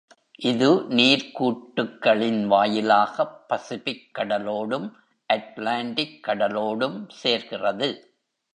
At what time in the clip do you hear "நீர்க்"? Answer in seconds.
0.89-1.33